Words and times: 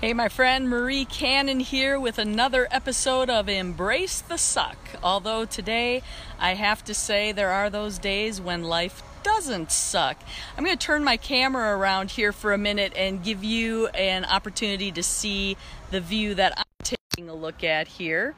Hey, 0.00 0.12
my 0.12 0.28
friend 0.28 0.68
Marie 0.68 1.04
Cannon 1.04 1.58
here 1.58 1.98
with 1.98 2.20
another 2.20 2.68
episode 2.70 3.28
of 3.28 3.48
Embrace 3.48 4.20
the 4.20 4.36
Suck. 4.36 4.78
Although 5.02 5.44
today 5.44 6.04
I 6.38 6.54
have 6.54 6.84
to 6.84 6.94
say 6.94 7.32
there 7.32 7.50
are 7.50 7.68
those 7.68 7.98
days 7.98 8.40
when 8.40 8.62
life 8.62 9.02
doesn't 9.24 9.72
suck. 9.72 10.16
I'm 10.56 10.64
going 10.64 10.78
to 10.78 10.86
turn 10.86 11.02
my 11.02 11.16
camera 11.16 11.76
around 11.76 12.12
here 12.12 12.30
for 12.30 12.52
a 12.52 12.58
minute 12.58 12.92
and 12.94 13.24
give 13.24 13.42
you 13.42 13.88
an 13.88 14.24
opportunity 14.24 14.92
to 14.92 15.02
see 15.02 15.56
the 15.90 16.00
view 16.00 16.32
that 16.36 16.56
I'm 16.56 16.64
taking 16.84 17.28
a 17.28 17.34
look 17.34 17.64
at 17.64 17.88
here. 17.88 18.36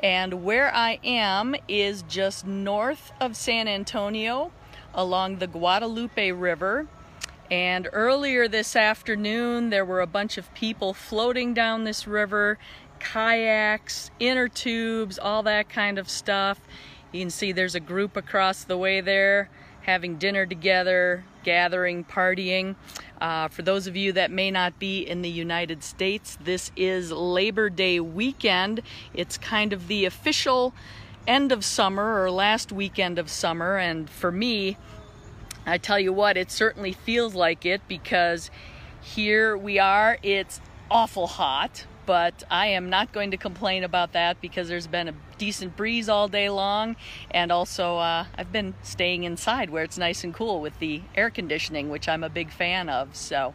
And 0.00 0.44
where 0.44 0.72
I 0.72 1.00
am 1.02 1.56
is 1.66 2.02
just 2.02 2.46
north 2.46 3.10
of 3.20 3.34
San 3.34 3.66
Antonio 3.66 4.52
along 4.94 5.38
the 5.38 5.48
Guadalupe 5.48 6.30
River. 6.30 6.86
And 7.50 7.88
earlier 7.92 8.48
this 8.48 8.74
afternoon, 8.74 9.70
there 9.70 9.84
were 9.84 10.00
a 10.00 10.06
bunch 10.06 10.38
of 10.38 10.52
people 10.54 10.94
floating 10.94 11.54
down 11.54 11.84
this 11.84 12.06
river, 12.06 12.58
kayaks, 13.00 14.10
inner 14.18 14.48
tubes, 14.48 15.18
all 15.18 15.42
that 15.42 15.68
kind 15.68 15.98
of 15.98 16.08
stuff. 16.08 16.60
You 17.12 17.20
can 17.20 17.30
see 17.30 17.52
there's 17.52 17.74
a 17.74 17.80
group 17.80 18.16
across 18.16 18.64
the 18.64 18.78
way 18.78 19.00
there 19.00 19.50
having 19.84 20.16
dinner 20.16 20.46
together, 20.46 21.24
gathering, 21.42 22.04
partying. 22.04 22.74
Uh, 23.20 23.48
for 23.48 23.62
those 23.62 23.86
of 23.86 23.94
you 23.94 24.12
that 24.12 24.30
may 24.30 24.50
not 24.50 24.78
be 24.78 25.00
in 25.02 25.22
the 25.22 25.30
United 25.30 25.84
States, 25.84 26.38
this 26.42 26.72
is 26.74 27.12
Labor 27.12 27.68
Day 27.68 28.00
weekend. 28.00 28.80
It's 29.12 29.36
kind 29.38 29.72
of 29.72 29.86
the 29.86 30.06
official 30.06 30.74
end 31.26 31.52
of 31.52 31.64
summer 31.64 32.22
or 32.22 32.30
last 32.30 32.72
weekend 32.72 33.18
of 33.18 33.30
summer, 33.30 33.76
and 33.76 34.08
for 34.08 34.32
me, 34.32 34.76
I 35.66 35.78
tell 35.78 35.98
you 35.98 36.12
what, 36.12 36.36
it 36.36 36.50
certainly 36.50 36.92
feels 36.92 37.34
like 37.34 37.64
it 37.64 37.80
because 37.88 38.50
here 39.00 39.56
we 39.56 39.78
are. 39.78 40.18
It's 40.22 40.60
awful 40.90 41.26
hot, 41.26 41.86
but 42.06 42.42
I 42.50 42.68
am 42.68 42.90
not 42.90 43.12
going 43.12 43.30
to 43.30 43.36
complain 43.36 43.82
about 43.82 44.12
that 44.12 44.40
because 44.40 44.68
there's 44.68 44.86
been 44.86 45.08
a 45.08 45.14
decent 45.38 45.76
breeze 45.76 46.08
all 46.08 46.28
day 46.28 46.50
long, 46.50 46.96
and 47.30 47.50
also 47.50 47.96
uh, 47.96 48.26
I've 48.36 48.52
been 48.52 48.74
staying 48.82 49.24
inside 49.24 49.70
where 49.70 49.84
it's 49.84 49.98
nice 49.98 50.22
and 50.22 50.34
cool 50.34 50.60
with 50.60 50.78
the 50.78 51.02
air 51.14 51.30
conditioning, 51.30 51.88
which 51.88 52.08
I'm 52.08 52.22
a 52.24 52.28
big 52.28 52.52
fan 52.52 52.88
of. 52.88 53.16
So, 53.16 53.54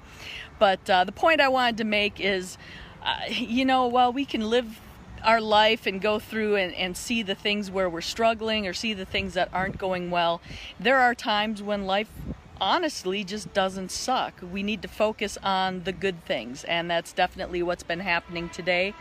but 0.58 0.90
uh, 0.90 1.04
the 1.04 1.12
point 1.12 1.42
I 1.42 1.50
wanted 1.50 1.78
to 1.78 1.84
make 1.84 2.20
is, 2.20 2.58
uh, 3.04 3.20
you 3.30 3.66
know, 3.66 3.88
while 3.88 4.12
we 4.12 4.26
can 4.26 4.50
live 4.50 4.80
our 5.24 5.42
life 5.42 5.86
and 5.86 6.02
go 6.02 6.20
through 6.20 6.56
and, 6.56 6.74
and 6.76 6.96
see 6.96 7.24
the 7.24 7.36
things 7.36 7.70
where 7.70 7.90
we're 7.90 8.02
struggling 8.02 8.68
or 8.68 8.74
see 8.74 8.94
the 8.94 9.06
things 9.06 9.34
that 9.34 9.50
aren't 9.54 9.78
going 9.78 10.12
well, 10.12 10.42
there 10.80 11.00
are 11.00 11.16
times 11.16 11.62
when 11.62 11.86
life 11.86 12.10
honestly 12.62 13.24
just 13.24 13.54
doesn't 13.54 13.92
suck. 13.92 14.34
We 14.42 14.64
need 14.64 14.82
to 14.82 14.88
focus 14.88 15.38
on 15.44 15.84
the 15.84 15.92
good 15.92 16.26
things, 16.26 16.64
and 16.66 16.90
that's 16.90 17.14
definitely 17.14 17.64
what's 17.64 17.84
been 17.84 18.02
happening 18.02 18.50
today. 18.50 18.94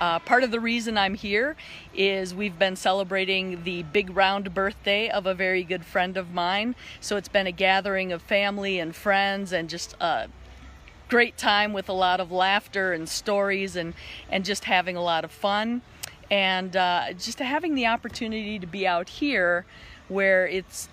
Uh, 0.00 0.18
part 0.18 0.42
of 0.42 0.50
the 0.50 0.58
reason 0.58 0.98
I'm 0.98 1.14
here 1.14 1.54
is 1.94 2.34
we've 2.34 2.58
been 2.58 2.76
celebrating 2.76 3.62
the 3.62 3.84
big 3.84 4.16
round 4.16 4.52
birthday 4.52 5.08
of 5.08 5.26
a 5.26 5.34
very 5.34 5.62
good 5.62 5.84
friend 5.84 6.16
of 6.16 6.32
mine. 6.32 6.74
So 7.00 7.16
it's 7.16 7.28
been 7.28 7.46
a 7.46 7.52
gathering 7.52 8.10
of 8.10 8.20
family 8.22 8.80
and 8.80 8.96
friends 8.96 9.52
and 9.52 9.68
just 9.70 9.94
uh, 10.00 10.26
great 11.08 11.36
time 11.36 11.72
with 11.72 11.88
a 11.88 11.92
lot 11.92 12.20
of 12.20 12.32
laughter 12.32 12.92
and 12.92 13.08
stories 13.08 13.76
and, 13.76 13.94
and 14.30 14.44
just 14.44 14.64
having 14.64 14.96
a 14.96 15.02
lot 15.02 15.24
of 15.24 15.30
fun. 15.30 15.82
And 16.30 16.74
uh, 16.76 17.12
just 17.12 17.38
having 17.40 17.74
the 17.74 17.86
opportunity 17.86 18.58
to 18.58 18.66
be 18.66 18.86
out 18.86 19.08
here 19.08 19.66
where 20.08 20.46
it's 20.46 20.88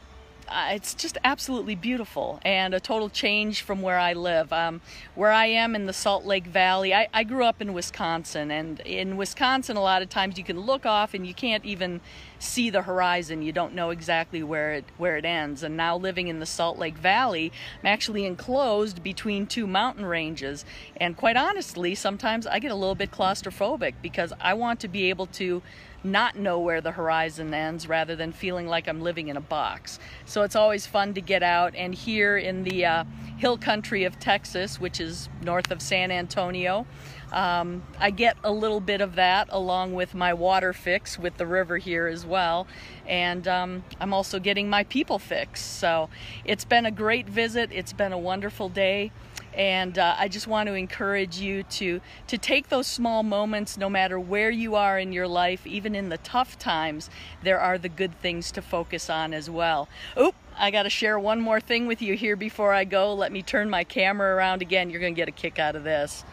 it's 0.52 0.94
just 0.94 1.17
absolutely 1.23 1.75
beautiful 1.75 2.39
and 2.44 2.73
a 2.73 2.80
total 2.80 3.09
change 3.09 3.61
from 3.61 3.81
where 3.81 4.00
I 4.00 4.14
live. 4.14 4.52
Um, 4.52 4.81
where 5.16 5.31
I 5.31 5.47
am 5.47 5.75
in 5.75 5.86
the 5.86 5.94
Salt 5.94 6.25
Lake 6.25 6.47
Valley, 6.47 6.94
I, 6.94 7.08
I, 7.14 7.23
grew 7.23 7.44
up 7.44 7.61
in 7.61 7.73
Wisconsin, 7.73 8.52
and 8.52 8.80
in 8.81 9.17
Wisconsin, 9.17 9.78
a 9.78 9.81
lot 9.81 10.02
of 10.02 10.09
times 10.09 10.38
you 10.38 10.44
can 10.44 10.59
look 10.59 10.86
off 10.86 11.14
and 11.14 11.25
you 11.25 11.34
can't 11.34 11.66
even 11.66 12.01
see 12.40 12.69
the 12.69 12.81
horizon. 12.81 13.41
You 13.41 13.51
don't 13.51 13.73
know 13.73 13.90
exactly 13.90 14.44
where 14.44 14.73
it 14.73 14.85
where 14.97 15.18
it 15.18 15.25
ends. 15.25 15.63
And 15.63 15.78
now 15.78 15.97
living 15.97 16.28
in 16.28 16.40
the 16.40 16.46
Salt 16.46 16.78
Lake 16.78 16.97
Valley, 16.97 17.52
I'm 17.79 17.88
actually 17.88 18.25
enclosed 18.25 19.03
between 19.03 19.46
two 19.46 19.68
mountain 19.68 20.06
ranges, 20.06 20.66
and 20.97 21.16
quite 21.16 21.38
honestly, 21.38 21.96
sometimes 21.96 22.47
I 22.47 22.59
get 22.59 22.72
a 22.72 22.75
little 22.75 22.96
bit 22.96 23.12
claustrophobic 23.12 23.96
because 24.02 24.34
I 24.40 24.53
want 24.53 24.79
to 24.81 24.88
be 24.88 25.09
able 25.09 25.28
to 25.28 25.62
not 26.03 26.37
know 26.37 26.59
where 26.59 26.81
the 26.81 26.91
horizon 26.91 27.53
ends 27.53 27.87
rather 27.87 28.15
than 28.15 28.31
feeling 28.31 28.67
like 28.67 28.87
I'm 28.87 29.01
living 29.01 29.27
in 29.27 29.37
a 29.37 29.41
box. 29.41 29.99
So 30.25 30.43
it's 30.43 30.55
always 30.55 30.85
fun 30.87 31.13
to 31.15 31.21
get 31.21 31.43
out 31.43 31.75
and 31.75 31.93
here 31.93 32.37
in 32.37 32.63
the 32.63 32.85
uh, 32.85 33.03
hill 33.37 33.57
country 33.57 34.03
of 34.03 34.19
Texas, 34.19 34.79
which 34.79 34.99
is 34.99 35.29
north 35.41 35.71
of 35.71 35.81
San 35.81 36.11
Antonio, 36.11 36.85
um, 37.31 37.83
I 37.99 38.11
get 38.11 38.37
a 38.43 38.51
little 38.51 38.79
bit 38.79 39.01
of 39.01 39.15
that 39.15 39.47
along 39.51 39.93
with 39.93 40.13
my 40.13 40.33
water 40.33 40.73
fix 40.73 41.19
with 41.19 41.37
the 41.37 41.45
river 41.45 41.77
here 41.77 42.07
as 42.07 42.25
well. 42.25 42.67
And 43.07 43.47
um, 43.47 43.83
I'm 43.99 44.13
also 44.13 44.39
getting 44.39 44.69
my 44.69 44.83
people 44.83 45.19
fix. 45.19 45.61
So 45.61 46.09
it's 46.43 46.66
been 46.66 46.85
a 46.85 46.91
great 46.91 47.27
visit. 47.27 47.69
It's 47.71 47.93
been 47.93 48.13
a 48.13 48.17
wonderful 48.17 48.69
day. 48.69 49.11
And 49.53 49.97
uh, 49.97 50.15
I 50.17 50.27
just 50.27 50.47
want 50.47 50.67
to 50.67 50.73
encourage 50.73 51.37
you 51.39 51.63
to, 51.63 52.01
to 52.27 52.37
take 52.37 52.69
those 52.69 52.87
small 52.87 53.23
moments, 53.23 53.77
no 53.77 53.89
matter 53.89 54.19
where 54.19 54.49
you 54.49 54.75
are 54.75 54.99
in 54.99 55.11
your 55.11 55.27
life, 55.27 55.65
even 55.65 55.95
in 55.95 56.09
the 56.09 56.17
tough 56.19 56.57
times, 56.59 57.09
there 57.43 57.59
are 57.59 57.77
the 57.77 57.89
good 57.89 58.19
things 58.21 58.51
to 58.53 58.61
focus 58.61 59.09
on 59.09 59.33
as 59.33 59.49
well. 59.49 59.89
Oop, 60.19 60.35
I 60.57 60.71
got 60.71 60.83
to 60.83 60.89
share 60.89 61.17
one 61.17 61.41
more 61.41 61.59
thing 61.59 61.87
with 61.87 62.01
you 62.01 62.15
here 62.15 62.35
before 62.35 62.73
I 62.73 62.83
go. 62.83 63.13
Let 63.13 63.31
me 63.31 63.41
turn 63.41 63.69
my 63.69 63.83
camera 63.83 64.35
around 64.35 64.61
again. 64.61 64.89
You're 64.89 65.01
to 65.01 65.11
get 65.11 65.27
a 65.27 65.31
kick 65.31 65.57
out 65.57 65.75
of 65.75 65.83
this. 65.83 66.23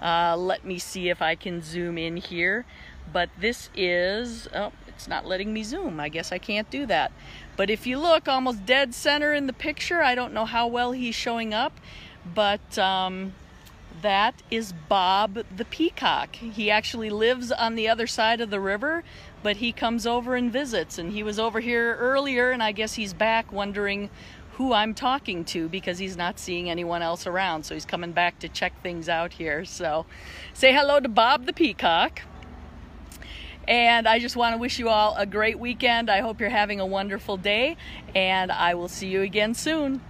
Uh, 0.00 0.36
let 0.36 0.64
me 0.64 0.78
see 0.78 1.08
if 1.08 1.22
I 1.22 1.34
can 1.34 1.62
zoom 1.62 1.98
in 1.98 2.16
here. 2.16 2.64
But 3.12 3.30
this 3.38 3.70
is, 3.74 4.48
oh, 4.54 4.72
it's 4.88 5.08
not 5.08 5.26
letting 5.26 5.52
me 5.52 5.62
zoom. 5.62 6.00
I 6.00 6.08
guess 6.08 6.32
I 6.32 6.38
can't 6.38 6.68
do 6.70 6.86
that. 6.86 7.12
But 7.56 7.70
if 7.70 7.86
you 7.86 7.98
look 7.98 8.28
almost 8.28 8.66
dead 8.66 8.94
center 8.94 9.32
in 9.32 9.46
the 9.46 9.52
picture, 9.52 10.02
I 10.02 10.14
don't 10.14 10.32
know 10.32 10.44
how 10.44 10.66
well 10.66 10.92
he's 10.92 11.14
showing 11.14 11.54
up, 11.54 11.72
but 12.34 12.78
um, 12.78 13.34
that 14.02 14.42
is 14.50 14.72
Bob 14.88 15.44
the 15.54 15.64
peacock. 15.64 16.36
He 16.36 16.70
actually 16.70 17.10
lives 17.10 17.50
on 17.50 17.74
the 17.74 17.88
other 17.88 18.06
side 18.06 18.40
of 18.40 18.50
the 18.50 18.60
river, 18.60 19.04
but 19.42 19.56
he 19.56 19.72
comes 19.72 20.06
over 20.06 20.34
and 20.34 20.52
visits. 20.52 20.98
And 20.98 21.12
he 21.12 21.22
was 21.22 21.38
over 21.38 21.60
here 21.60 21.96
earlier, 21.96 22.50
and 22.50 22.62
I 22.62 22.72
guess 22.72 22.94
he's 22.94 23.14
back 23.14 23.52
wondering 23.52 24.10
who 24.56 24.72
I'm 24.72 24.94
talking 24.94 25.44
to 25.46 25.68
because 25.68 25.98
he's 25.98 26.16
not 26.16 26.38
seeing 26.38 26.70
anyone 26.70 27.02
else 27.02 27.26
around. 27.26 27.64
So 27.64 27.74
he's 27.74 27.84
coming 27.84 28.12
back 28.12 28.38
to 28.38 28.48
check 28.48 28.72
things 28.82 29.08
out 29.08 29.34
here. 29.34 29.64
So 29.66 30.06
say 30.54 30.72
hello 30.72 30.98
to 30.98 31.08
Bob 31.08 31.44
the 31.44 31.52
peacock. 31.52 32.22
And 33.68 34.06
I 34.06 34.18
just 34.18 34.36
want 34.36 34.54
to 34.54 34.58
wish 34.58 34.78
you 34.78 34.88
all 34.88 35.16
a 35.16 35.26
great 35.26 35.58
weekend. 35.58 36.08
I 36.10 36.20
hope 36.20 36.40
you're 36.40 36.50
having 36.50 36.78
a 36.80 36.86
wonderful 36.86 37.36
day, 37.36 37.76
and 38.14 38.52
I 38.52 38.74
will 38.74 38.88
see 38.88 39.08
you 39.08 39.22
again 39.22 39.54
soon. 39.54 40.00